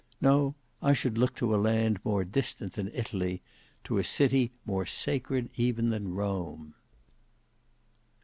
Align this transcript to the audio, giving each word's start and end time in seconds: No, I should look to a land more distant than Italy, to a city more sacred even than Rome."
No, 0.19 0.55
I 0.81 0.93
should 0.93 1.19
look 1.19 1.35
to 1.35 1.53
a 1.53 1.61
land 1.61 1.99
more 2.03 2.23
distant 2.25 2.73
than 2.73 2.89
Italy, 2.91 3.43
to 3.83 3.99
a 3.99 4.03
city 4.03 4.51
more 4.65 4.87
sacred 4.87 5.51
even 5.57 5.91
than 5.91 6.15
Rome." 6.15 6.73